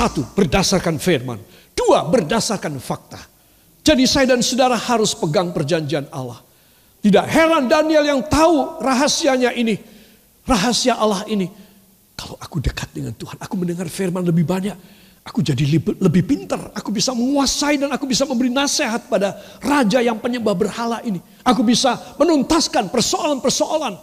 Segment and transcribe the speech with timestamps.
[0.00, 1.36] Satu berdasarkan firman,
[1.76, 3.20] dua berdasarkan fakta.
[3.84, 6.40] Jadi saya dan saudara harus pegang perjanjian Allah.
[7.04, 9.76] Tidak heran Daniel yang tahu rahasianya ini,
[10.48, 11.52] rahasia Allah ini.
[12.16, 14.72] Kalau aku dekat dengan Tuhan, aku mendengar firman lebih banyak,
[15.20, 15.68] aku jadi
[16.00, 21.04] lebih pintar, aku bisa menguasai dan aku bisa memberi nasihat pada raja yang penyembah berhala
[21.04, 21.20] ini.
[21.44, 24.00] Aku bisa menuntaskan persoalan-persoalan,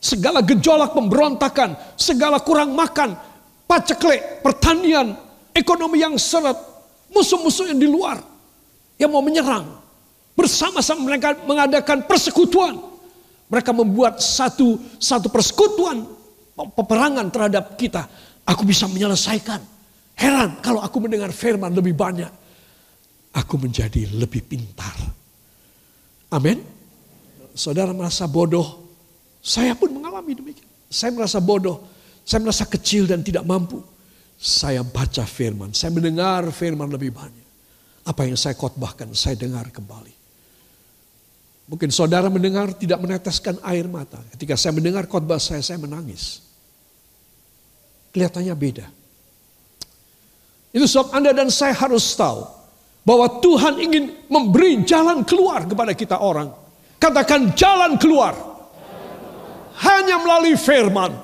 [0.00, 3.12] segala gejolak pemberontakan, segala kurang makan,
[3.68, 5.23] paceklik, pertanian,
[5.54, 6.58] ekonomi yang seret,
[7.14, 8.20] musuh-musuh yang di luar
[8.98, 9.66] yang mau menyerang.
[10.34, 12.74] Bersama-sama mereka mengadakan persekutuan.
[13.46, 16.02] Mereka membuat satu satu persekutuan
[16.74, 18.10] peperangan terhadap kita.
[18.42, 19.62] Aku bisa menyelesaikan.
[20.18, 22.30] Heran kalau aku mendengar firman lebih banyak.
[23.34, 24.94] Aku menjadi lebih pintar.
[26.34, 26.62] Amin.
[27.54, 28.90] Saudara merasa bodoh.
[29.38, 30.66] Saya pun mengalami demikian.
[30.90, 31.82] Saya merasa bodoh.
[32.26, 33.82] Saya merasa kecil dan tidak mampu.
[34.44, 35.72] Saya baca firman.
[35.72, 37.48] Saya mendengar firman lebih banyak.
[38.04, 40.12] Apa yang saya khotbahkan, saya dengar kembali.
[41.64, 44.20] Mungkin saudara mendengar tidak meneteskan air mata.
[44.36, 46.44] Ketika saya mendengar khotbah saya, saya menangis.
[48.12, 48.86] Kelihatannya beda.
[50.76, 52.44] Itu sebab Anda dan saya harus tahu
[53.00, 56.52] bahwa Tuhan ingin memberi jalan keluar kepada kita orang.
[57.00, 58.36] Katakan jalan keluar.
[59.80, 61.16] Hanya melalui firman.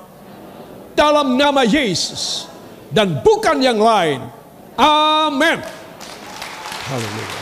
[0.97, 2.50] Dalam nama Yesus.
[2.91, 4.19] Dan bukan yang lain.
[4.75, 5.57] Amin.
[6.91, 7.39] Haleluya.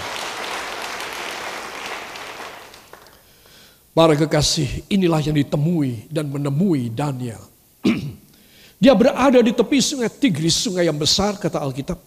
[3.89, 7.41] Para kekasih, inilah yang ditemui dan menemui Daniel.
[8.79, 11.99] Dia berada di tepi sungai Tigris, sungai yang besar kata Alkitab.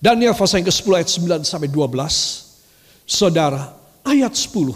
[0.00, 1.10] Daniel pasal yang ke-10 ayat
[1.44, 3.04] 9 sampai 12.
[3.04, 3.76] Saudara,
[4.06, 4.72] ayat 10.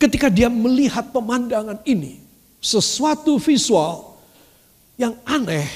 [0.00, 2.24] Ketika dia melihat pemandangan ini,
[2.60, 4.16] sesuatu visual
[4.96, 5.68] yang aneh.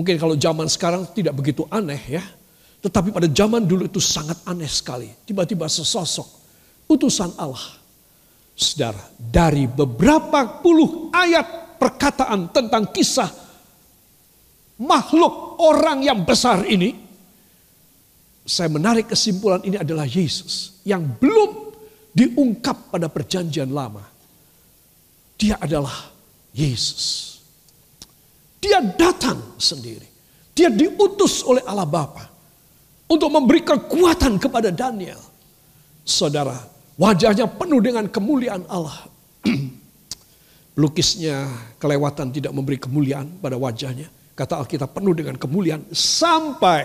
[0.00, 2.24] Mungkin kalau zaman sekarang tidak begitu aneh ya.
[2.80, 5.12] Tetapi pada zaman dulu itu sangat aneh sekali.
[5.28, 6.24] Tiba-tiba sesosok
[6.88, 7.76] utusan Allah.
[8.56, 13.28] Saudara, dari beberapa puluh ayat perkataan tentang kisah
[14.80, 16.96] makhluk orang yang besar ini,
[18.48, 21.76] saya menarik kesimpulan ini adalah Yesus yang belum
[22.16, 24.08] diungkap pada perjanjian lama.
[25.36, 26.08] Dia adalah
[26.56, 27.29] Yesus.
[28.60, 30.04] Dia datang sendiri.
[30.52, 32.28] Dia diutus oleh Allah Bapa
[33.08, 35.18] untuk memberi kekuatan kepada Daniel.
[36.04, 36.54] Saudara,
[37.00, 39.08] wajahnya penuh dengan kemuliaan Allah.
[40.80, 41.48] Lukisnya
[41.80, 44.12] kelewatan tidak memberi kemuliaan pada wajahnya.
[44.36, 46.84] Kata Alkitab penuh dengan kemuliaan sampai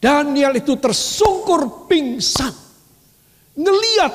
[0.00, 2.52] Daniel itu tersungkur pingsan.
[3.56, 4.12] Ngeliat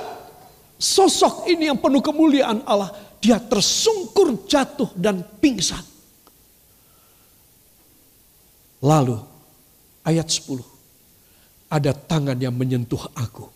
[0.77, 2.93] sosok ini yang penuh kemuliaan Allah.
[3.21, 5.94] Dia tersungkur jatuh dan pingsan.
[8.85, 9.17] Lalu
[10.05, 10.61] ayat 10
[11.73, 13.49] ada tangan yang menyentuh aku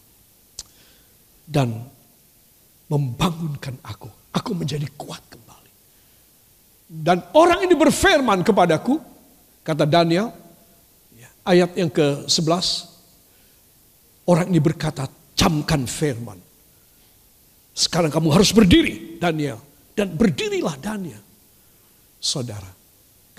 [1.45, 1.85] dan
[2.89, 4.09] membangunkan aku.
[4.33, 5.71] Aku menjadi kuat kembali.
[6.89, 8.97] Dan orang ini berfirman kepadaku,
[9.61, 10.33] kata Daniel,
[11.13, 12.65] ya, ayat yang ke-11,
[14.25, 15.05] orang ini berkata,
[15.37, 16.37] camkan firman.
[17.73, 19.61] Sekarang kamu harus berdiri, Daniel.
[19.93, 21.21] Dan berdirilah Daniel.
[22.17, 22.78] Saudara,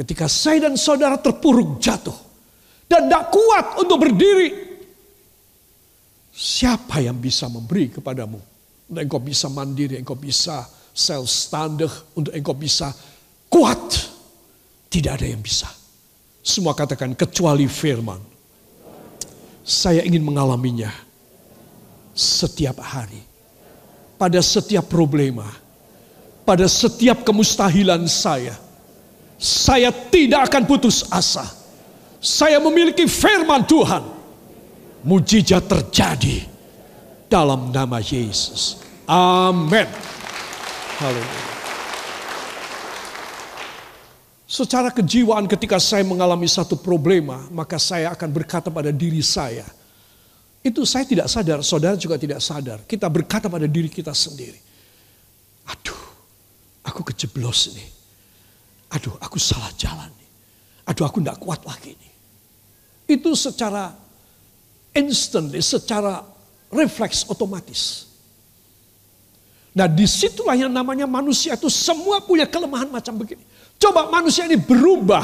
[0.00, 2.16] ketika saya dan saudara terpuruk jatuh,
[2.88, 4.48] dan tidak kuat untuk berdiri.
[6.32, 8.40] Siapa yang bisa memberi kepadamu?
[8.88, 10.64] Untuk engkau bisa mandiri, engkau bisa
[10.96, 12.88] self-standard, untuk engkau bisa
[13.52, 14.08] kuat.
[14.88, 15.68] Tidak ada yang bisa.
[16.40, 18.18] Semua katakan kecuali firman.
[19.60, 20.90] Saya ingin mengalaminya
[22.16, 23.20] setiap hari.
[24.16, 25.46] Pada setiap problema.
[26.48, 28.69] Pada setiap kemustahilan saya.
[29.40, 31.60] Saya tidak akan putus asa
[32.20, 34.04] saya memiliki firman Tuhan.
[35.00, 36.44] Mujizat terjadi
[37.32, 38.84] dalam nama Yesus.
[39.08, 39.88] Amin.
[41.00, 41.48] Haleluya.
[44.44, 49.64] Secara kejiwaan ketika saya mengalami satu problema, maka saya akan berkata pada diri saya,
[50.60, 52.84] itu saya tidak sadar, saudara juga tidak sadar.
[52.84, 54.60] Kita berkata pada diri kita sendiri,
[55.64, 56.02] aduh,
[56.84, 57.99] aku kejeblos nih.
[58.90, 60.30] Aduh, aku salah jalan nih.
[60.90, 62.12] Aduh, aku tidak kuat lagi nih.
[63.14, 63.94] Itu secara
[64.94, 66.22] instantly, secara
[66.70, 68.10] refleks otomatis.
[69.70, 73.42] Nah di situlah yang namanya manusia itu semua punya kelemahan macam begini.
[73.78, 75.22] Coba manusia ini berubah.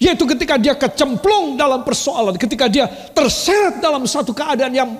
[0.00, 2.40] Yaitu ketika dia kecemplung dalam persoalan.
[2.40, 4.90] Ketika dia terseret dalam satu keadaan yang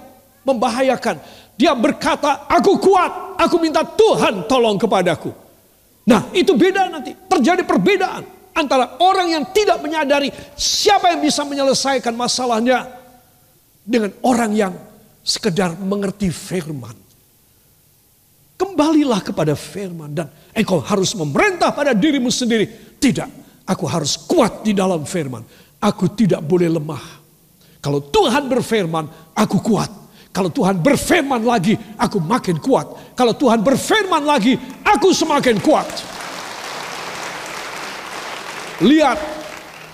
[0.44, 1.16] membahayakan.
[1.56, 5.32] Dia berkata, aku kuat, aku minta Tuhan tolong kepadaku.
[6.10, 12.10] Nah itu beda nanti, terjadi perbedaan antara orang yang tidak menyadari siapa yang bisa menyelesaikan
[12.18, 12.90] masalahnya
[13.86, 14.72] dengan orang yang
[15.22, 16.98] sekedar mengerti firman.
[18.58, 22.66] Kembalilah kepada firman dan engkau harus memerintah pada dirimu sendiri.
[22.98, 23.28] Tidak,
[23.64, 25.46] aku harus kuat di dalam firman.
[25.80, 27.22] Aku tidak boleh lemah.
[27.80, 29.88] Kalau Tuhan berfirman, aku kuat.
[30.30, 33.09] Kalau Tuhan berfirman lagi, aku makin kuat.
[33.20, 35.84] Kalau Tuhan berfirman lagi, aku semakin kuat.
[38.80, 39.20] Lihat,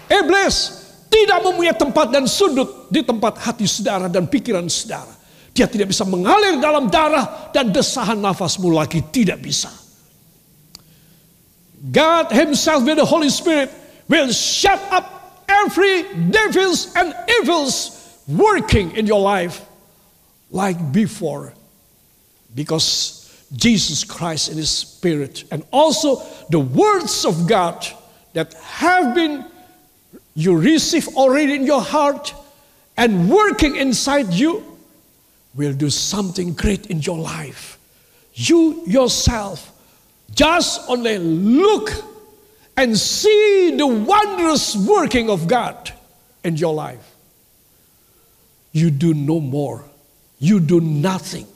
[0.06, 5.10] iblis tidak mempunyai tempat dan sudut di tempat hati saudara dan pikiran saudara.
[5.50, 9.74] Dia tidak bisa mengalir dalam darah dan desahan nafasmu lagi tidak bisa.
[11.82, 13.74] God himself with the Holy Spirit
[14.06, 17.10] will shut up every devils and
[17.42, 17.90] evils
[18.30, 19.66] working in your life
[20.54, 21.50] like before.
[22.54, 23.15] Because
[23.54, 27.86] Jesus Christ in his spirit and also the words of God
[28.32, 29.44] that have been
[30.34, 32.34] you receive already in your heart
[32.96, 34.64] and working inside you
[35.54, 37.78] will do something great in your life.
[38.34, 39.72] You yourself
[40.34, 41.90] just only look
[42.76, 45.92] and see the wondrous working of God
[46.44, 47.14] in your life.
[48.72, 49.84] You do no more.
[50.38, 51.46] You do nothing.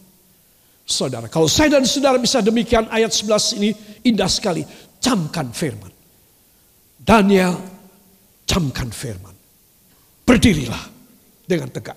[0.90, 3.70] Saudara, kalau saya dan saudara bisa demikian ayat 11 ini
[4.02, 4.66] indah sekali.
[4.98, 5.94] Camkan firman.
[6.98, 7.54] Daniel
[8.42, 9.32] camkan firman.
[10.26, 10.82] Berdirilah
[11.46, 11.94] dengan tegak.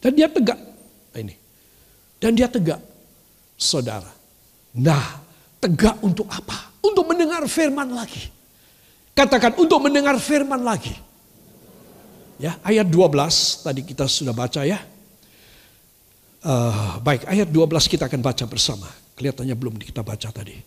[0.00, 0.56] Dan dia tegak.
[1.12, 1.36] Nah, ini.
[2.16, 2.80] Dan dia tegak.
[3.60, 4.08] Saudara.
[4.80, 5.20] Nah,
[5.60, 6.72] tegak untuk apa?
[6.80, 8.32] Untuk mendengar firman lagi.
[9.12, 10.96] Katakan untuk mendengar firman lagi.
[12.40, 14.80] Ya, ayat 12 tadi kita sudah baca ya.
[16.42, 18.90] Uh, baik, ayat 12 kita akan baca bersama.
[19.14, 20.58] Kelihatannya belum kita baca tadi.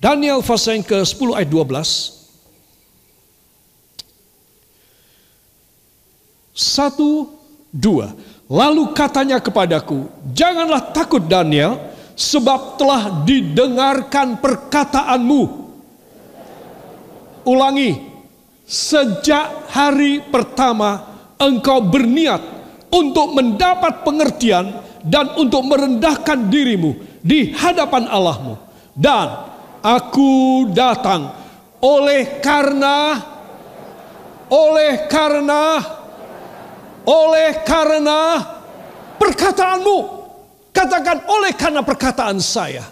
[0.00, 2.16] Daniel pasal yang ke-10 ayat 12.
[6.56, 7.28] Satu,
[7.68, 8.16] dua.
[8.48, 11.76] Lalu katanya kepadaku, janganlah takut Daniel,
[12.16, 15.42] sebab telah didengarkan perkataanmu.
[17.44, 18.00] Ulangi,
[18.64, 21.04] sejak hari pertama
[21.36, 22.57] engkau berniat
[22.88, 24.72] untuk mendapat pengertian
[25.04, 28.54] dan untuk merendahkan dirimu di hadapan Allahmu.
[28.96, 29.26] Dan
[29.84, 31.30] aku datang
[31.78, 33.14] oleh karena
[34.48, 35.62] oleh karena
[37.08, 38.20] oleh karena
[39.16, 40.18] perkataanmu.
[40.68, 42.86] Katakan oleh karena perkataan saya.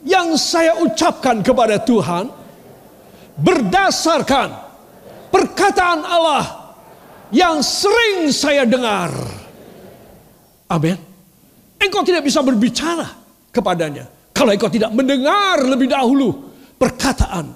[0.00, 2.30] Yang saya ucapkan kepada Tuhan
[3.36, 4.48] berdasarkan
[5.28, 6.59] perkataan Allah
[7.30, 9.10] yang sering saya dengar.
[10.70, 10.98] Amin.
[11.80, 13.08] Engkau tidak bisa berbicara
[13.50, 14.06] kepadanya.
[14.30, 17.50] Kalau engkau tidak mendengar lebih dahulu perkataan.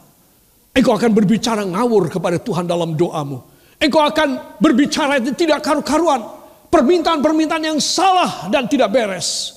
[0.74, 3.38] Engkau akan berbicara ngawur kepada Tuhan dalam doamu.
[3.78, 6.24] Engkau akan berbicara itu tidak karu-karuan.
[6.72, 9.54] Permintaan-permintaan yang salah dan tidak beres.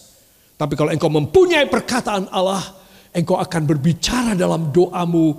[0.53, 2.61] Tapi kalau engkau mempunyai perkataan Allah,
[3.09, 5.33] engkau akan berbicara dalam doamu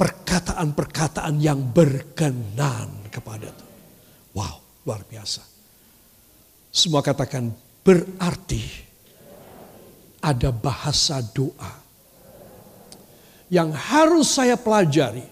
[0.00, 3.67] perkataan-perkataan yang berkenan kepada Tuhan.
[4.88, 5.44] Luar biasa.
[6.72, 7.52] Semua katakan
[7.84, 8.64] berarti
[10.24, 11.76] ada bahasa doa
[13.52, 15.28] yang harus saya pelajari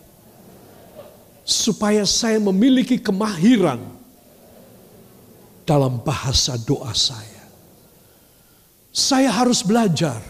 [1.41, 3.81] supaya saya memiliki kemahiran
[5.65, 7.49] dalam bahasa doa saya.
[8.93, 10.21] Saya harus belajar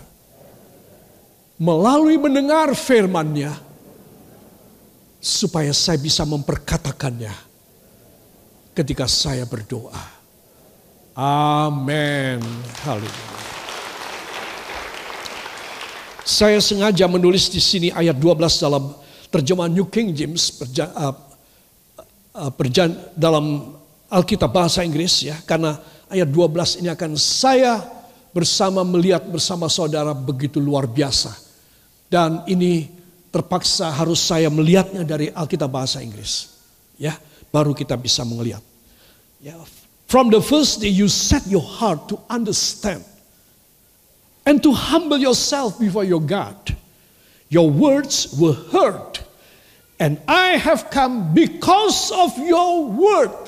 [1.59, 3.59] melalui mendengar firman-Nya
[5.19, 7.46] supaya saya bisa memperkatakannya
[8.77, 10.05] ketika saya berdoa.
[11.17, 12.45] Amin.
[12.85, 13.35] Haleluya.
[16.27, 18.93] Saya sengaja menulis di sini ayat 12 dalam
[19.33, 21.15] terjemahan New King James perja, uh,
[22.37, 23.73] uh, perjan, dalam
[24.13, 25.79] Alkitab bahasa Inggris ya karena
[26.13, 27.83] ayat 12 ini akan saya
[28.31, 31.33] bersama melihat bersama saudara begitu luar biasa
[32.07, 32.91] dan ini
[33.35, 36.55] terpaksa harus saya melihatnya dari Alkitab bahasa Inggris
[36.99, 37.19] ya
[37.57, 38.61] baru kita bisa melihat
[39.41, 39.57] ya
[40.05, 43.01] from the first day you set your heart to understand
[44.45, 46.77] and to humble yourself before your God
[47.47, 49.23] Your words were heard,
[50.03, 53.39] and I have come because of your word.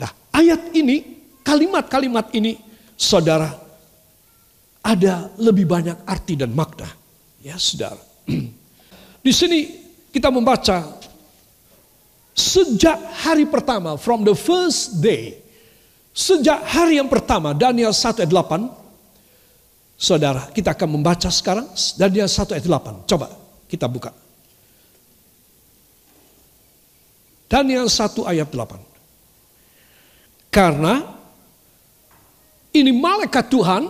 [0.00, 1.04] Nah, ayat ini,
[1.44, 2.56] kalimat-kalimat ini,
[2.96, 3.52] saudara,
[4.80, 6.88] ada lebih banyak arti dan makna.
[7.44, 8.00] Ya, saudara.
[9.24, 9.68] Di sini
[10.08, 10.96] kita membaca
[12.34, 15.40] sejak hari pertama, from the first day,
[16.10, 18.84] sejak hari yang pertama, Daniel 1 ayat 8,
[19.94, 23.08] Saudara, kita akan membaca sekarang Daniel 1 ayat 8.
[23.08, 23.30] Coba
[23.64, 24.12] Kita buka.
[27.48, 28.78] Daniel 1 ayat 8.
[30.50, 31.02] Karena
[32.74, 33.86] ini malaikat Tuhan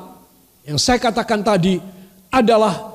[0.68, 1.80] yang saya katakan tadi
[2.30, 2.93] adalah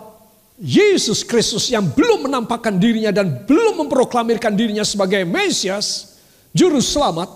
[0.60, 6.20] Yesus Kristus yang belum menampakkan dirinya dan belum memproklamirkan dirinya sebagai Mesias,
[6.52, 7.32] juru selamat,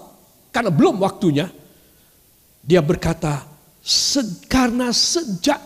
[0.52, 1.48] karena belum waktunya.
[2.60, 3.48] Dia berkata,
[4.52, 5.60] karena sejak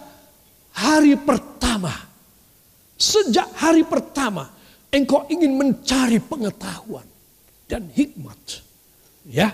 [0.77, 1.93] hari pertama,
[2.93, 4.53] sejak hari pertama,
[4.93, 7.05] engkau ingin mencari pengetahuan
[7.65, 8.37] dan hikmat.
[9.25, 9.49] Ya,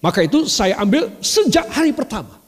[0.00, 2.40] maka itu saya ambil sejak hari pertama.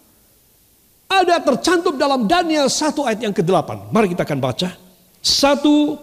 [1.13, 3.93] Ada tercantum dalam Daniel 1 ayat yang ke-8.
[3.93, 4.84] Mari kita akan baca.
[5.25, 5.97] Satu,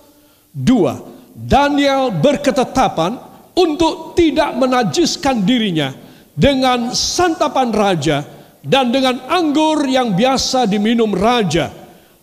[0.50, 0.98] dua.
[1.32, 3.16] Daniel berketetapan
[3.54, 5.94] untuk tidak menajiskan dirinya
[6.34, 8.26] dengan santapan raja
[8.66, 11.70] dan dengan anggur yang biasa diminum raja.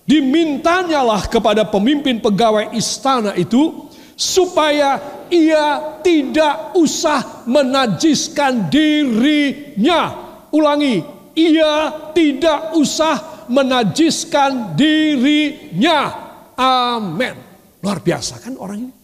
[0.08, 3.86] Dimintanyalah kepada pemimpin pegawai istana itu
[4.16, 10.16] supaya ia tidak usah menajiskan dirinya.
[10.48, 11.04] Ulangi,
[11.36, 16.27] ia tidak usah menajiskan dirinya.
[16.58, 17.38] Amin.
[17.78, 18.94] Luar biasa kan orang ini.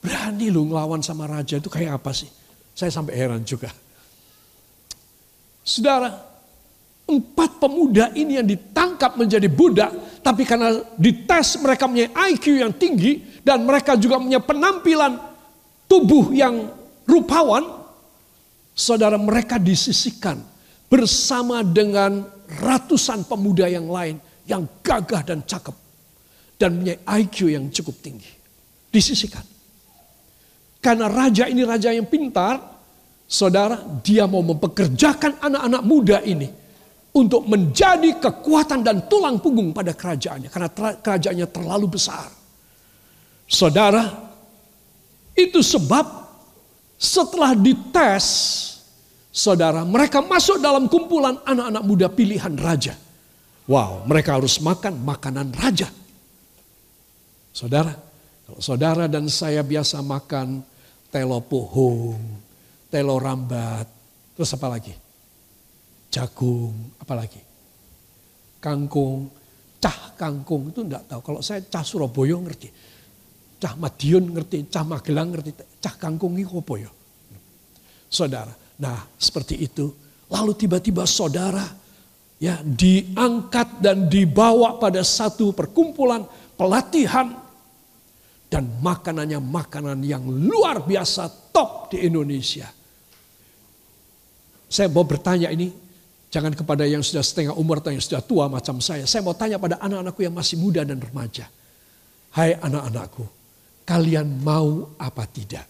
[0.00, 2.26] Berani lu ngelawan sama raja itu kayak apa sih?
[2.72, 3.68] Saya sampai heran juga.
[5.62, 6.10] Saudara,
[7.06, 9.92] empat pemuda ini yang ditangkap menjadi budak,
[10.24, 15.20] tapi karena dites mereka punya IQ yang tinggi dan mereka juga punya penampilan
[15.86, 16.66] tubuh yang
[17.06, 17.62] rupawan,
[18.74, 20.40] saudara mereka disisikan
[20.88, 22.26] bersama dengan
[22.58, 24.16] ratusan pemuda yang lain
[24.48, 25.81] yang gagah dan cakep
[26.62, 28.30] dan punya IQ yang cukup tinggi.
[28.94, 29.42] Disisikan.
[30.78, 32.58] Karena raja ini raja yang pintar,
[33.26, 36.46] saudara, dia mau mempekerjakan anak-anak muda ini
[37.14, 40.50] untuk menjadi kekuatan dan tulang punggung pada kerajaannya.
[40.50, 40.68] Karena
[41.02, 42.30] kerajaannya terlalu besar.
[43.46, 44.06] Saudara,
[45.38, 46.04] itu sebab
[46.98, 48.26] setelah dites,
[49.30, 52.94] saudara, mereka masuk dalam kumpulan anak-anak muda pilihan raja.
[53.70, 56.01] Wow, mereka harus makan makanan raja.
[57.52, 57.92] Saudara,
[58.48, 60.64] kalau saudara dan saya biasa makan
[61.12, 62.20] telo pohong,
[62.88, 63.84] telo rambat,
[64.32, 64.96] terus apa lagi?
[66.08, 67.40] Jagung, apa lagi?
[68.56, 69.28] Kangkung,
[69.76, 71.20] cah kangkung itu enggak tahu.
[71.20, 72.68] Kalau saya cah Surabaya ngerti.
[73.62, 76.90] Cah Madiun ngerti, cah Magelang ngerti, cah kangkung itu apa ya?
[78.08, 79.92] Saudara, nah seperti itu.
[80.32, 81.64] Lalu tiba-tiba saudara
[82.42, 86.26] ya diangkat dan dibawa pada satu perkumpulan
[86.62, 87.34] pelatihan
[88.46, 92.70] dan makanannya makanan yang luar biasa top di Indonesia.
[94.70, 95.74] Saya mau bertanya ini,
[96.30, 99.02] jangan kepada yang sudah setengah umur atau yang sudah tua macam saya.
[99.10, 101.50] Saya mau tanya pada anak-anakku yang masih muda dan remaja.
[102.32, 103.26] Hai anak-anakku,
[103.82, 105.66] kalian mau apa tidak?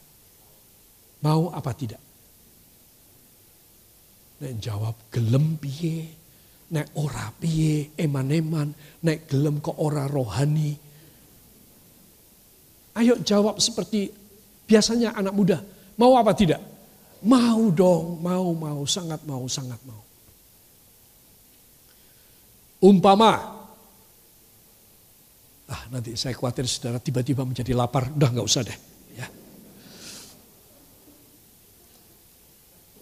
[1.25, 2.02] Mau apa tidak?
[4.42, 5.56] Nek jawab gelem
[6.72, 8.72] nek ora piye, eman-eman,
[9.04, 10.92] nek gelem kok ora rohani,
[12.92, 14.12] Ayo jawab seperti
[14.68, 15.58] biasanya anak muda.
[15.96, 16.60] Mau apa tidak?
[17.24, 20.02] Mau dong, mau, mau, sangat mau, sangat mau.
[22.82, 23.32] Umpama,
[25.70, 28.78] ah nanti saya khawatir saudara tiba-tiba menjadi lapar, udah nggak usah deh.
[29.14, 29.26] Ya.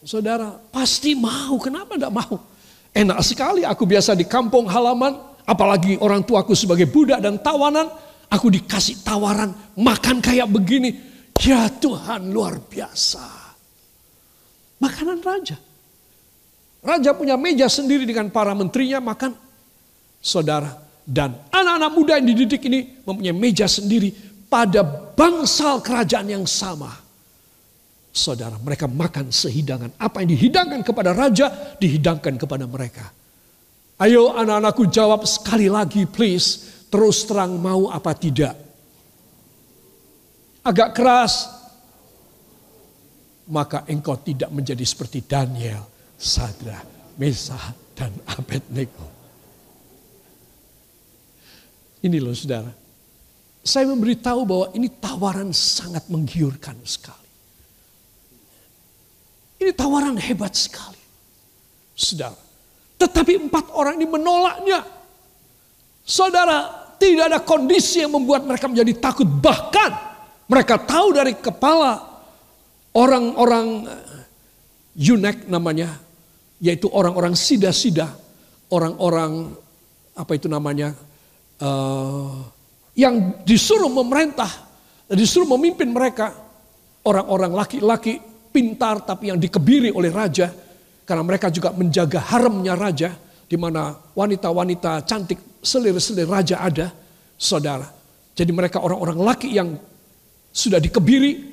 [0.05, 2.35] Saudara pasti mau, kenapa enggak mau?
[2.91, 5.15] Enak sekali aku biasa di kampung halaman,
[5.47, 7.87] apalagi orang tuaku sebagai budak dan tawanan,
[8.31, 10.95] Aku dikasih tawaran makan kayak begini.
[11.43, 13.27] Ya Tuhan luar biasa.
[14.79, 15.59] Makanan raja.
[16.81, 19.35] Raja punya meja sendiri dengan para menterinya makan.
[20.23, 24.15] Saudara dan anak-anak muda yang dididik ini mempunyai meja sendiri
[24.47, 24.85] pada
[25.17, 26.93] bangsal kerajaan yang sama.
[28.11, 29.95] Saudara, mereka makan sehidangan.
[29.95, 33.07] Apa yang dihidangkan kepada raja, dihidangkan kepada mereka.
[34.01, 38.57] Ayo anak-anakku jawab sekali lagi please terus terang mau apa tidak.
[40.67, 41.49] Agak keras,
[43.49, 45.85] maka engkau tidak menjadi seperti Daniel,
[46.19, 46.83] Sadra,
[47.17, 47.57] Mesa,
[47.93, 49.07] dan Abednego.
[52.01, 52.73] Ini loh saudara,
[53.61, 57.20] saya memberitahu bahwa ini tawaran sangat menggiurkan sekali.
[59.61, 60.97] Ini tawaran hebat sekali.
[61.93, 62.33] Saudara,
[62.97, 64.81] tetapi empat orang ini menolaknya.
[66.01, 69.29] Saudara, tidak ada kondisi yang membuat mereka menjadi takut.
[69.29, 69.91] Bahkan
[70.49, 72.01] mereka tahu dari kepala
[72.97, 74.25] orang-orang eh,
[74.97, 75.93] Yunek namanya.
[76.61, 78.09] Yaitu orang-orang sida-sida.
[78.73, 79.53] Orang-orang
[80.17, 80.97] apa itu namanya.
[81.61, 82.49] Uh,
[82.97, 84.49] yang disuruh memerintah,
[85.13, 86.33] disuruh memimpin mereka
[87.05, 90.51] orang-orang laki-laki pintar tapi yang dikebiri oleh raja
[91.07, 93.11] karena mereka juga menjaga haremnya raja
[93.51, 96.95] di mana wanita-wanita cantik selir-selir raja ada,
[97.35, 97.91] saudara.
[98.39, 99.75] Jadi mereka orang-orang laki yang
[100.55, 101.51] sudah dikebiri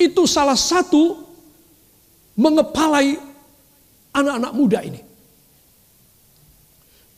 [0.00, 1.20] itu salah satu
[2.40, 3.20] mengepalai
[4.16, 5.00] anak-anak muda ini.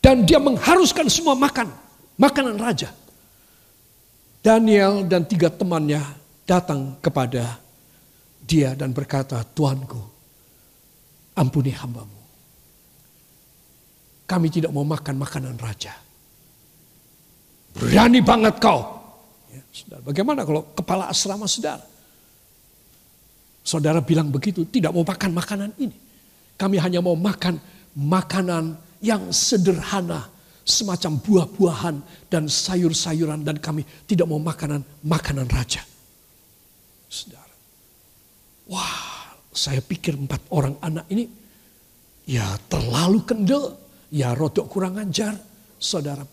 [0.02, 1.70] Dan dia mengharuskan semua makan,
[2.18, 2.90] makanan raja.
[4.42, 6.02] Daniel dan tiga temannya
[6.42, 7.61] datang kepada
[8.42, 10.02] dia dan berkata, Tuanku,
[11.38, 12.20] ampuni hambamu.
[14.26, 15.92] Kami tidak mau makan makanan raja.
[17.76, 18.80] Berani banget kau.
[19.52, 21.84] Ya, saudara, bagaimana kalau kepala asrama saudara?
[23.62, 25.96] Saudara bilang begitu, tidak mau makan makanan ini.
[26.56, 27.60] Kami hanya mau makan
[27.96, 30.28] makanan yang sederhana,
[30.64, 31.96] semacam buah-buahan
[32.32, 35.84] dan sayur-sayuran dan kami tidak mau makanan makanan raja.
[37.10, 37.41] Saudara.
[38.72, 41.28] Wah, saya pikir empat orang anak ini
[42.24, 43.76] ya terlalu kendel,
[44.08, 45.36] ya rodok kurang ajar.
[45.76, 46.24] Saudara,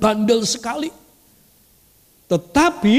[0.00, 0.88] bandel sekali.
[2.30, 2.96] Tetapi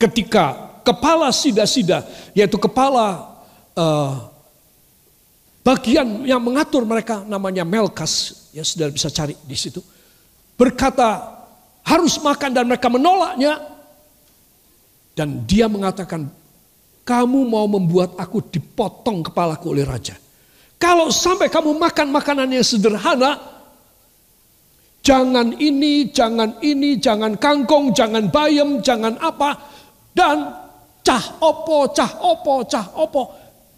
[0.00, 3.36] ketika kepala sida-sida, yaitu kepala
[3.74, 4.32] uh,
[5.66, 9.82] bagian yang mengatur mereka namanya Melkas, ya sudah bisa cari di situ.
[10.54, 11.42] Berkata
[11.82, 13.70] harus makan dan mereka menolaknya.
[15.12, 16.24] Dan dia mengatakan,
[17.02, 20.14] kamu mau membuat aku dipotong kepalaku oleh raja.
[20.78, 23.38] Kalau sampai kamu makan makanan yang sederhana,
[25.02, 29.58] jangan ini, jangan ini, jangan kangkung, jangan bayam, jangan apa,
[30.14, 30.50] dan
[31.06, 33.22] cah opo, cah opo, cah opo.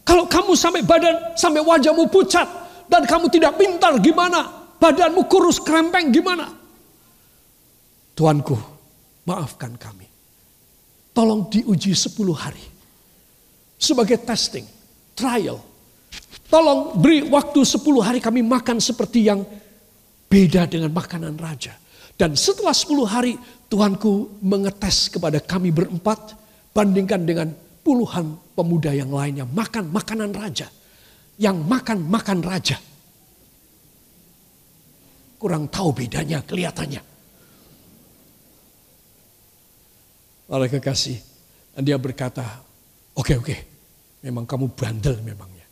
[0.04, 2.48] Kalau kamu sampai badan, sampai wajahmu pucat,
[2.88, 4.64] dan kamu tidak pintar gimana?
[4.76, 6.44] Badanmu kurus krempeng gimana?
[8.12, 8.56] Tuanku,
[9.24, 10.04] maafkan kami.
[11.16, 12.73] Tolong diuji 10 hari.
[13.85, 14.64] Sebagai testing,
[15.12, 15.61] trial.
[16.49, 19.44] Tolong beri waktu 10 hari kami makan seperti yang
[20.25, 21.77] beda dengan makanan raja.
[22.16, 23.37] Dan setelah 10 hari
[23.68, 26.33] Tuanku mengetes kepada kami berempat
[26.73, 27.53] bandingkan dengan
[27.85, 30.73] puluhan pemuda yang lainnya makan makanan raja.
[31.37, 32.79] Yang makan makan raja
[35.44, 37.05] kurang tahu bedanya kelihatannya.
[40.49, 41.20] Oleh kekasih,
[41.77, 42.64] dan dia berkata,
[43.12, 43.59] oke okay, oke, okay,
[44.24, 45.68] memang kamu bandel memangnya.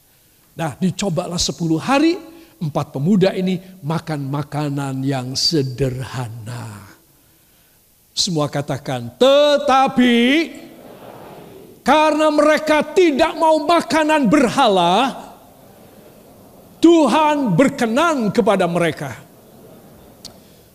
[0.52, 2.20] Nah dicobalah 10 hari,
[2.60, 6.92] empat pemuda ini makan makanan yang sederhana.
[8.12, 10.16] Semua katakan, tetapi
[11.80, 15.16] karena mereka tidak mau makanan berhala,
[16.76, 19.16] Tuhan berkenan kepada mereka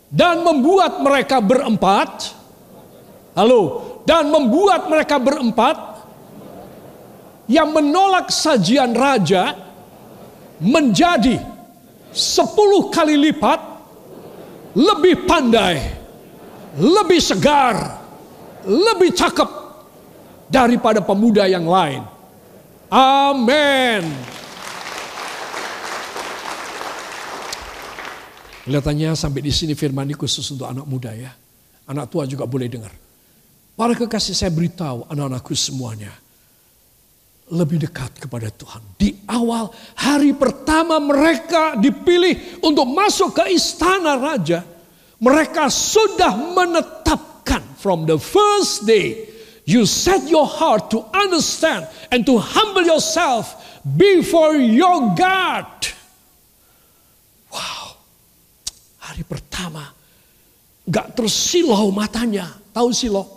[0.09, 2.33] dan membuat mereka berempat.
[3.37, 5.86] Halo, dan membuat mereka berempat
[7.47, 9.55] yang menolak sajian raja
[10.59, 11.39] menjadi
[12.11, 13.59] sepuluh kali lipat
[14.77, 15.79] lebih pandai,
[16.77, 18.03] lebih segar,
[18.67, 19.49] lebih cakep
[20.51, 22.03] daripada pemuda yang lain.
[22.91, 24.03] Amin.
[28.67, 31.31] Kelihatannya sampai di sini firman ini khusus untuk anak muda ya.
[31.87, 32.91] Anak tua juga boleh dengar.
[33.79, 36.11] Para kekasih saya beritahu anak-anakku semuanya.
[37.47, 38.83] Lebih dekat kepada Tuhan.
[38.99, 44.67] Di awal hari pertama mereka dipilih untuk masuk ke istana raja.
[45.17, 49.31] Mereka sudah menetapkan from the first day.
[49.67, 55.67] You set your heart to understand and to humble yourself before your God.
[57.51, 57.99] Wow.
[59.07, 59.91] Hari pertama
[60.87, 62.47] gak terus silau matanya.
[62.71, 63.27] Tahu silau?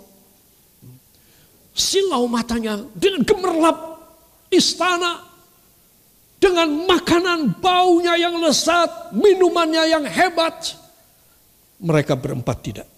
[1.75, 3.90] Silau matanya dengan gemerlap
[4.53, 5.31] istana.
[6.41, 10.73] Dengan makanan baunya yang lezat, minumannya yang hebat.
[11.85, 12.89] Mereka berempat tidak.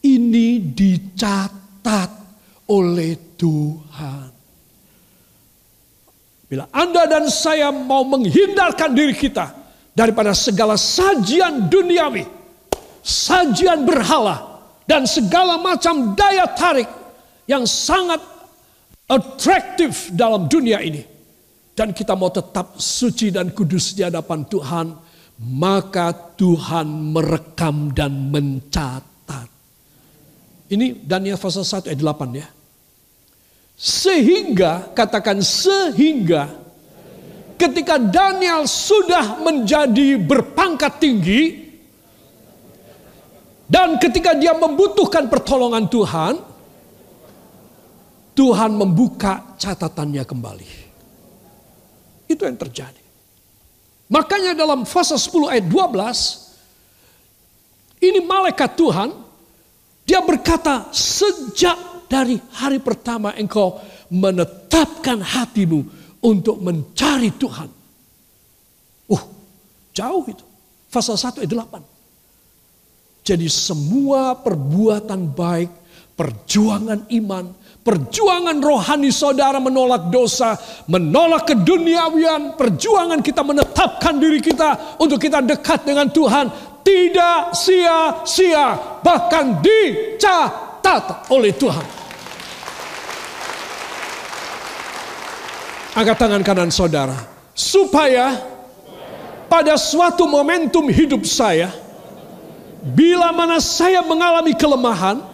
[0.00, 2.10] Ini dicatat
[2.72, 4.32] oleh Tuhan.
[6.48, 9.52] Bila Anda dan saya mau menghindarkan diri kita
[9.92, 12.24] daripada segala sajian duniawi,
[13.04, 16.88] sajian berhala, dan segala macam daya tarik
[17.48, 18.20] yang sangat
[19.08, 21.02] atraktif dalam dunia ini.
[21.72, 24.92] Dan kita mau tetap suci dan kudus di hadapan Tuhan,
[25.56, 29.48] maka Tuhan merekam dan mencatat.
[30.68, 32.48] Ini Daniel pasal 1 ayat 8 ya.
[33.72, 36.52] Sehingga, katakan sehingga,
[37.56, 41.62] ketika Daniel sudah menjadi berpangkat tinggi,
[43.72, 46.44] Dan ketika dia membutuhkan pertolongan Tuhan,
[48.42, 50.66] Tuhan membuka catatannya kembali.
[52.26, 52.98] Itu yang terjadi.
[54.10, 59.14] Makanya dalam fase 10 ayat 12, ini malaikat Tuhan,
[60.02, 63.78] dia berkata, sejak dari hari pertama engkau
[64.10, 65.86] menetapkan hatimu
[66.18, 67.70] untuk mencari Tuhan.
[69.06, 69.22] Uh,
[69.94, 70.42] jauh itu.
[70.90, 71.78] Fase 1 ayat 8.
[73.22, 75.70] Jadi semua perbuatan baik,
[76.22, 77.50] perjuangan iman,
[77.82, 80.54] perjuangan rohani saudara menolak dosa,
[80.86, 86.46] menolak keduniawian, perjuangan kita menetapkan diri kita untuk kita dekat dengan Tuhan
[86.86, 91.86] tidak sia-sia, bahkan dicatat oleh Tuhan.
[95.92, 97.18] Angkat tangan kanan saudara.
[97.52, 98.40] Supaya
[99.50, 101.68] pada suatu momentum hidup saya,
[102.80, 105.31] bila mana saya mengalami kelemahan,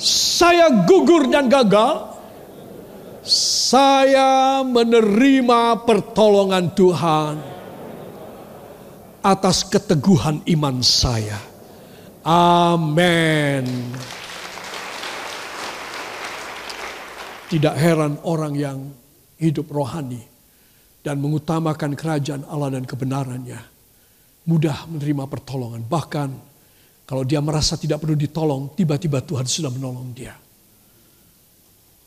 [0.00, 2.16] saya gugur dan gagal,
[3.20, 7.36] saya menerima pertolongan Tuhan
[9.20, 11.36] atas keteguhan iman saya.
[12.24, 13.68] Amin.
[17.52, 18.78] Tidak heran orang yang
[19.36, 20.24] hidup rohani
[21.04, 23.60] dan mengutamakan kerajaan Allah dan kebenarannya,
[24.48, 25.84] mudah menerima pertolongan.
[25.84, 26.49] Bahkan
[27.10, 30.30] kalau dia merasa tidak perlu ditolong, tiba-tiba Tuhan sudah menolong dia.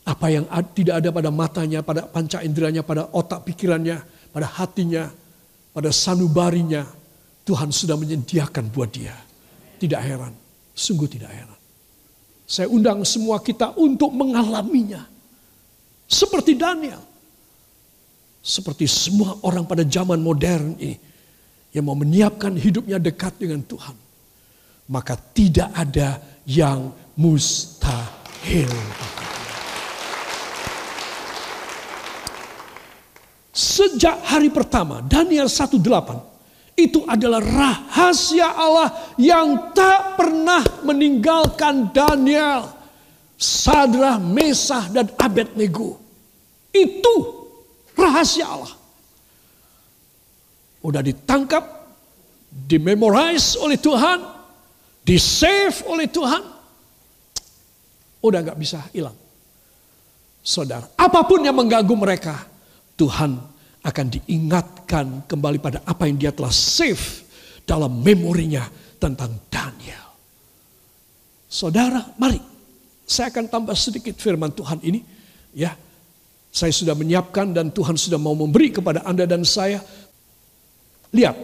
[0.07, 3.99] Apa yang tidak ada pada matanya, pada panca inderanya, pada otak pikirannya,
[4.31, 5.11] pada hatinya,
[5.75, 6.87] pada sanubarinya,
[7.43, 9.11] Tuhan sudah menyediakan buat dia.
[9.75, 10.31] Tidak heran,
[10.71, 11.59] sungguh tidak heran.
[12.47, 15.03] Saya undang semua kita untuk mengalaminya.
[16.07, 17.03] Seperti Daniel.
[18.39, 20.95] Seperti semua orang pada zaman modern ini
[21.75, 24.02] yang mau menyiapkan hidupnya dekat dengan Tuhan.
[24.91, 28.73] Maka tidak ada yang mustahil.
[33.53, 36.33] Sejak hari pertama Daniel 1:8
[36.73, 42.65] itu adalah rahasia Allah yang tak pernah meninggalkan Daniel,
[43.37, 46.01] Sadrah, Mesah dan Abednego.
[46.73, 47.45] Itu
[47.93, 48.73] Rahasia Allah.
[50.81, 51.61] Udah ditangkap,
[52.49, 54.17] dimemorize oleh Tuhan,
[55.03, 56.43] disave oleh Tuhan.
[58.23, 59.15] Udah gak bisa hilang.
[60.43, 62.47] Saudara, apa pun yang mengganggu mereka,
[62.99, 63.35] Tuhan
[63.83, 67.23] akan diingatkan kembali pada apa yang dia telah save
[67.63, 68.63] dalam memorinya
[68.99, 70.07] tentang Daniel.
[71.47, 72.39] Saudara, mari
[73.03, 75.03] saya akan tambah sedikit firman Tuhan ini
[75.51, 75.75] ya
[76.53, 79.81] saya sudah menyiapkan dan Tuhan sudah mau memberi kepada Anda dan saya.
[81.09, 81.37] Lihat,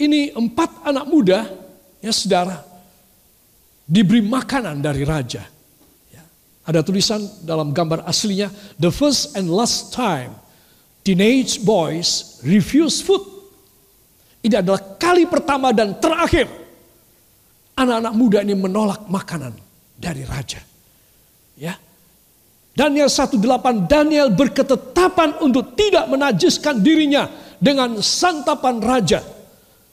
[0.00, 1.48] ini empat anak muda,
[2.00, 2.64] ya saudara,
[3.88, 5.40] diberi makanan dari raja.
[6.12, 6.22] Ya.
[6.68, 10.36] Ada tulisan dalam gambar aslinya, the first and last time
[11.00, 13.24] teenage boys refuse food.
[14.44, 16.46] Ini adalah kali pertama dan terakhir
[17.74, 19.56] anak-anak muda ini menolak makanan
[19.96, 20.60] dari raja.
[21.58, 21.74] Ya,
[22.78, 27.26] Daniel 1:8 Daniel berketetapan untuk tidak menajiskan dirinya
[27.58, 29.18] dengan santapan raja.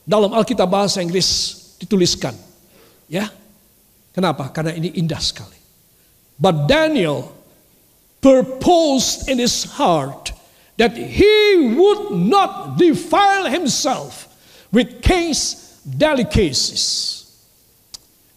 [0.05, 2.37] Dalam Alkitab bahasa Inggris dituliskan.
[3.09, 3.33] Ya.
[4.15, 4.47] Kenapa?
[4.55, 5.59] Karena ini indah sekali.
[6.39, 7.35] But Daniel
[8.23, 10.31] purposed in his heart
[10.79, 14.31] that he would not defile himself
[14.71, 17.27] with case delicacies.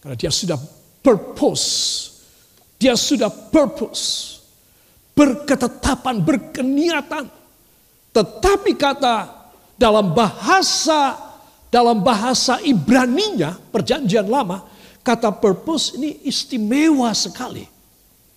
[0.03, 0.59] Karena dia sudah
[1.07, 1.67] purpose.
[2.79, 4.39] Dia sudah purpose
[5.19, 7.27] berketetapan, berkeniatan.
[8.15, 9.17] Tetapi kata
[9.75, 11.19] dalam bahasa
[11.69, 14.65] dalam bahasa Ibraninya perjanjian lama
[15.09, 17.65] kata purpose ini istimewa sekali.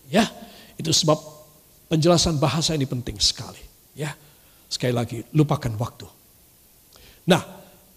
[0.08, 0.32] Ya,
[0.80, 1.20] itu sebab
[1.92, 3.60] penjelasan bahasa ini penting sekali,
[3.92, 4.16] ya.
[4.72, 6.08] Sekali lagi, lupakan waktu.
[7.28, 7.44] Nah,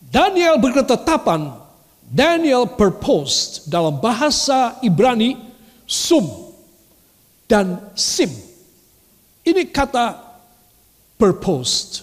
[0.02, 1.54] Daniel berketetapan,
[2.02, 5.38] Daniel purposed dalam bahasa Ibrani
[5.86, 6.50] sum
[7.46, 8.28] dan sim
[9.46, 10.18] ini kata
[11.14, 12.02] purposed.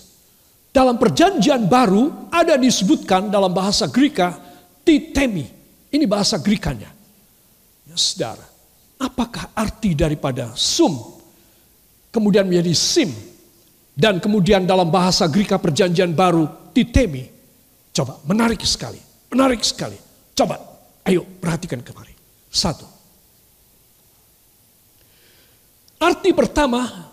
[0.72, 4.40] Dalam perjanjian baru ada disebutkan dalam bahasa Greka
[4.88, 5.61] titemi.
[5.92, 6.88] Ini bahasa Grikanya.
[7.84, 8.48] Ya, saudara,
[8.96, 11.20] apakah arti daripada sum
[12.16, 13.12] kemudian menjadi sim
[13.92, 17.28] dan kemudian dalam bahasa Greka perjanjian baru titemi?
[17.92, 19.00] Coba, menarik sekali.
[19.28, 20.00] Menarik sekali.
[20.32, 20.56] Coba,
[21.04, 22.16] ayo perhatikan kemari.
[22.48, 22.88] Satu.
[26.00, 27.12] Arti pertama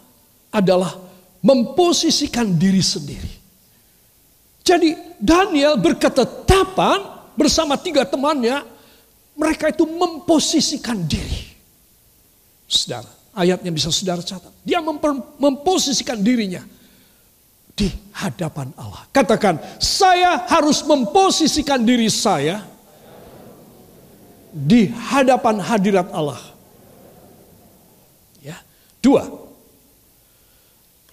[0.54, 0.96] adalah
[1.42, 3.32] memposisikan diri sendiri.
[4.62, 8.66] Jadi Daniel berketetapan bersama tiga temannya
[9.38, 11.54] Mereka itu memposisikan diri.
[12.66, 13.06] Saudara,
[13.38, 14.50] ayatnya bisa saudara catat.
[14.66, 14.82] Dia
[15.38, 16.66] memposisikan dirinya
[17.78, 19.06] di hadapan Allah.
[19.14, 22.66] Katakan, saya harus memposisikan diri saya
[24.50, 26.42] di hadapan hadirat Allah.
[28.42, 28.58] Ya.
[28.98, 29.22] Dua,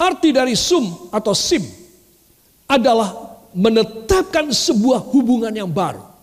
[0.02, 1.62] arti dari sum atau sim
[2.66, 6.15] adalah menetapkan sebuah hubungan yang baru.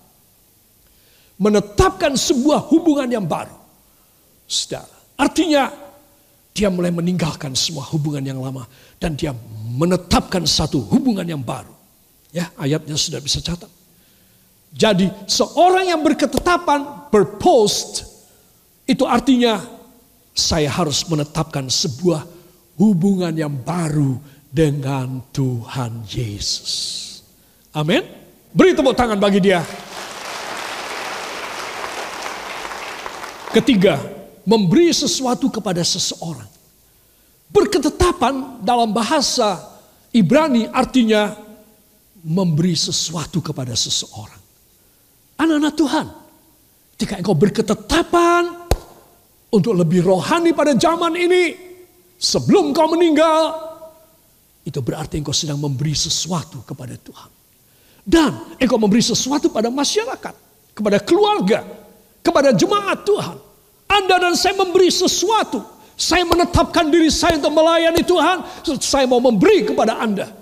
[1.42, 3.58] Menetapkan sebuah hubungan yang baru.
[4.46, 4.86] Saudara,
[5.18, 5.74] artinya
[6.54, 8.68] dia mulai meninggalkan semua hubungan yang lama
[9.02, 9.34] dan dia
[9.74, 11.72] menetapkan satu hubungan yang baru.
[12.30, 13.68] Ya, ayatnya sudah bisa catat.
[14.72, 18.08] Jadi seorang yang berketetapan, berpost,
[18.88, 19.60] itu artinya
[20.32, 22.24] saya harus menetapkan sebuah
[22.80, 24.16] hubungan yang baru
[24.48, 26.72] dengan Tuhan Yesus.
[27.72, 28.04] Amin.
[28.52, 29.64] Beri tepuk tangan bagi dia.
[33.52, 34.00] Ketiga,
[34.48, 36.48] memberi sesuatu kepada seseorang.
[37.52, 39.60] Berketetapan dalam bahasa
[40.08, 41.36] Ibrani artinya
[42.24, 44.40] memberi sesuatu kepada seseorang.
[45.36, 46.06] Anak-anak Tuhan,
[46.96, 48.72] ketika engkau berketetapan
[49.52, 51.52] untuk lebih rohani pada zaman ini,
[52.16, 53.52] sebelum kau meninggal,
[54.64, 57.30] itu berarti engkau sedang memberi sesuatu kepada Tuhan.
[58.00, 60.34] Dan engkau memberi sesuatu pada masyarakat,
[60.72, 61.81] kepada keluarga,
[62.22, 63.36] kepada jemaat Tuhan.
[63.90, 65.60] Anda dan saya memberi sesuatu.
[65.92, 68.40] Saya menetapkan diri saya untuk melayani Tuhan.
[68.80, 70.32] Saya mau memberi kepada Anda.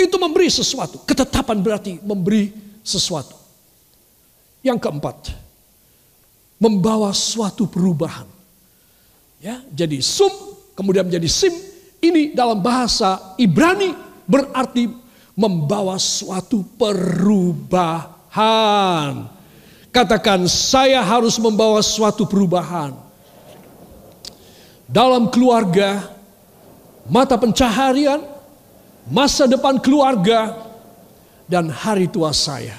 [0.00, 1.04] Itu memberi sesuatu.
[1.04, 2.48] Ketetapan berarti memberi
[2.80, 3.36] sesuatu.
[4.64, 5.16] Yang keempat,
[6.56, 8.24] membawa suatu perubahan.
[9.40, 10.32] Ya, jadi sum
[10.76, 11.52] kemudian menjadi sim
[12.00, 13.92] ini dalam bahasa Ibrani
[14.28, 14.88] berarti
[15.32, 18.00] membawa suatu perubahan.
[19.90, 22.94] Katakan, saya harus membawa suatu perubahan.
[24.86, 26.14] Dalam keluarga,
[27.10, 28.22] mata pencaharian,
[29.10, 30.54] masa depan keluarga,
[31.50, 32.78] dan hari tua saya.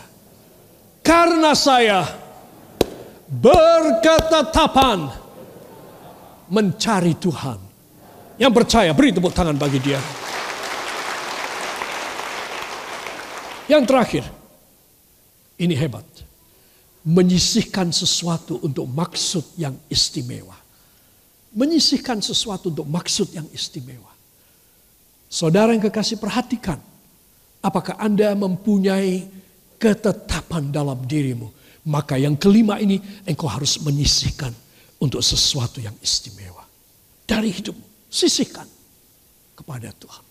[1.03, 2.07] Karena saya
[3.27, 5.11] berketetapan
[6.47, 7.59] mencari Tuhan.
[8.39, 9.99] Yang percaya, beri tepuk tangan bagi dia.
[13.67, 14.23] Yang terakhir,
[15.59, 16.10] ini hebat
[17.01, 20.57] menyisihkan sesuatu untuk maksud yang istimewa.
[21.51, 24.09] Menyisihkan sesuatu untuk maksud yang istimewa.
[25.27, 26.79] Saudara yang kekasih perhatikan.
[27.61, 29.27] Apakah Anda mempunyai
[29.81, 31.49] ketetapan dalam dirimu.
[31.89, 34.53] Maka yang kelima ini engkau harus menyisihkan
[35.01, 36.61] untuk sesuatu yang istimewa.
[37.25, 37.89] Dari hidupmu.
[38.05, 38.69] Sisihkan
[39.57, 40.25] kepada Tuhan.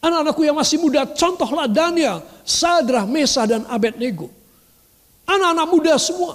[0.00, 4.39] Anak-anakku yang masih muda, contohlah Daniel, Sadrah, Mesa, dan Abednego.
[5.30, 6.34] Anak-anak muda semua.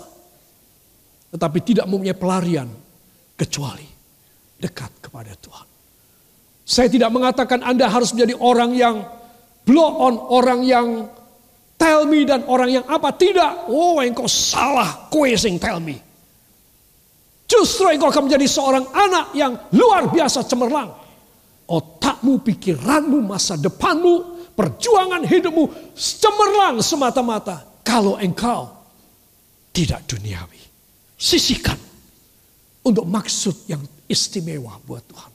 [1.35, 2.71] Tetapi tidak mempunyai pelarian
[3.35, 3.83] kecuali
[4.55, 5.67] dekat kepada Tuhan.
[6.65, 9.03] Saya tidak mengatakan Anda harus menjadi orang yang
[9.67, 10.87] blow on, orang yang
[11.75, 13.11] tell me dan orang yang apa.
[13.13, 13.67] Tidak.
[13.67, 15.99] Oh engkau salah, sing tell me.
[17.45, 20.89] Justru engkau akan menjadi seorang anak yang luar biasa cemerlang.
[21.65, 27.61] Otakmu, pikiranmu, masa depanmu, perjuangan hidupmu cemerlang semata-mata.
[27.85, 28.84] Kalau engkau
[29.75, 30.63] tidak duniawi.
[31.19, 31.75] Sisihkan
[32.87, 35.31] untuk maksud yang istimewa buat Tuhan.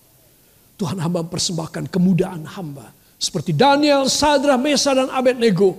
[0.80, 2.88] Tuhan hamba mempersembahkan kemudahan hamba.
[3.20, 5.76] Seperti Daniel, Sadra, Mesa, dan Abednego.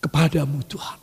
[0.00, 0.98] Kepadamu Tuhan.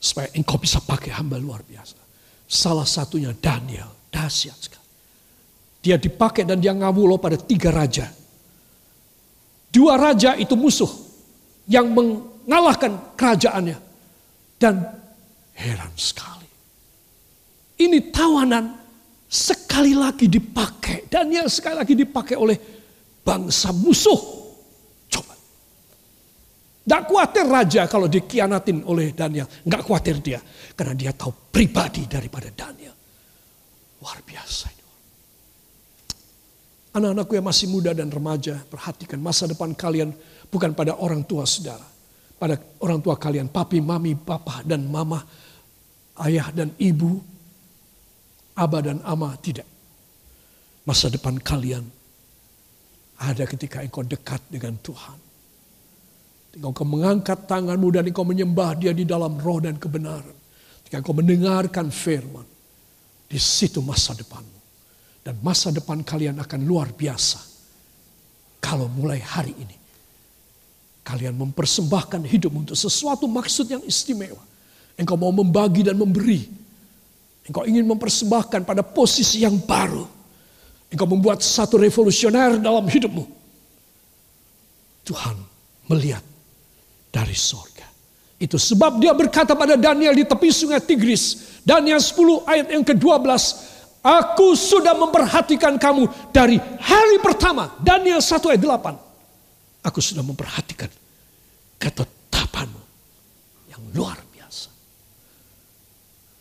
[0.00, 2.00] Supaya engkau bisa pakai hamba luar biasa.
[2.48, 3.92] Salah satunya Daniel.
[4.08, 4.88] Dahsyat sekali.
[5.84, 8.08] Dia dipakai dan dia ngawulo pada tiga raja.
[9.68, 10.88] Dua raja itu musuh.
[11.68, 13.85] Yang mengalahkan kerajaannya.
[14.56, 14.80] Dan
[15.56, 16.48] heran sekali.
[17.76, 18.72] Ini tawanan
[19.28, 21.08] sekali lagi dipakai.
[21.08, 22.56] Daniel sekali lagi dipakai oleh
[23.20, 24.20] bangsa musuh.
[25.12, 25.34] Coba.
[26.84, 29.44] Tidak khawatir raja kalau dikianatin oleh Daniel.
[29.64, 30.40] Nggak khawatir dia.
[30.72, 32.96] Karena dia tahu pribadi daripada Daniel.
[34.00, 34.84] Luar biasa itu.
[36.96, 40.16] Anak-anakku yang masih muda dan remaja, perhatikan masa depan kalian
[40.48, 41.95] bukan pada orang tua saudara
[42.36, 45.24] pada orang tua kalian, papi, mami, papa, dan mama,
[46.28, 47.16] ayah dan ibu,
[48.52, 49.64] abah dan ama, tidak.
[50.84, 51.82] Masa depan kalian
[53.16, 55.18] ada ketika engkau dekat dengan Tuhan.
[56.56, 60.36] Engkau mengangkat tanganmu dan engkau menyembah dia di dalam roh dan kebenaran.
[60.84, 62.46] Ketika engkau mendengarkan firman,
[63.26, 64.60] di situ masa depanmu.
[65.24, 67.42] Dan masa depan kalian akan luar biasa.
[68.62, 69.85] Kalau mulai hari ini
[71.06, 74.42] kalian mempersembahkan hidup untuk sesuatu maksud yang istimewa.
[74.98, 76.50] Engkau mau membagi dan memberi.
[77.46, 80.02] Engkau ingin mempersembahkan pada posisi yang baru.
[80.90, 83.22] Engkau membuat satu revolusioner dalam hidupmu.
[85.06, 85.38] Tuhan
[85.86, 86.26] melihat
[87.14, 87.86] dari sorga.
[88.42, 91.54] Itu sebab dia berkata pada Daniel di tepi sungai Tigris.
[91.62, 93.22] Daniel 10 ayat yang ke-12.
[94.02, 97.78] Aku sudah memperhatikan kamu dari hari pertama.
[97.78, 99.05] Daniel 1 ayat 8.
[99.86, 100.90] Aku sudah memperhatikan
[101.78, 102.82] ketetapanmu
[103.70, 104.66] yang luar biasa.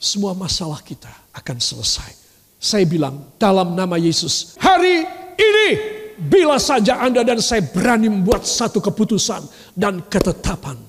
[0.01, 2.25] Semua masalah kita akan selesai.
[2.57, 5.05] Saya bilang dalam nama Yesus, hari
[5.37, 5.69] ini
[6.17, 9.45] bila saja Anda dan saya berani membuat satu keputusan
[9.77, 10.79] dan ketetapan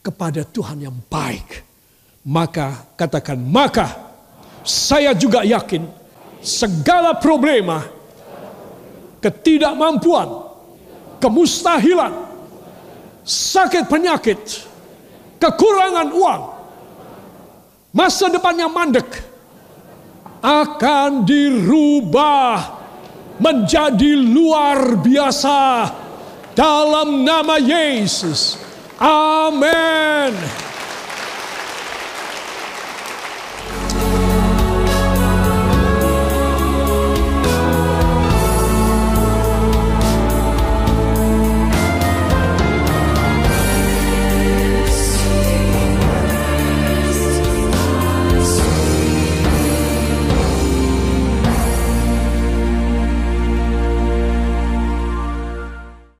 [0.00, 1.66] kepada Tuhan yang baik,
[2.24, 3.92] maka katakan, maka
[4.64, 5.84] saya juga yakin
[6.40, 7.84] segala problema,
[9.20, 10.49] ketidakmampuan,
[11.20, 12.12] kemustahilan,
[13.22, 14.40] sakit penyakit,
[15.36, 16.42] kekurangan uang,
[17.92, 19.08] masa depannya mandek,
[20.40, 22.80] akan dirubah
[23.36, 25.88] menjadi luar biasa
[26.56, 28.56] dalam nama Yesus.
[29.00, 30.36] Amin.